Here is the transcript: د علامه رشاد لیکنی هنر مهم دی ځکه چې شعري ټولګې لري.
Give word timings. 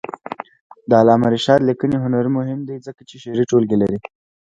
د 0.89 0.91
علامه 1.01 1.27
رشاد 1.35 1.59
لیکنی 1.69 1.97
هنر 2.03 2.25
مهم 2.37 2.59
دی 2.67 2.77
ځکه 2.85 3.01
چې 3.09 3.15
شعري 3.23 3.43
ټولګې 3.49 3.77
لري. 3.83 3.99